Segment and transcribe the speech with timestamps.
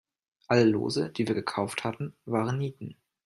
[0.47, 2.95] Alle Lose, die wir gekauft hatten, waren Nieten.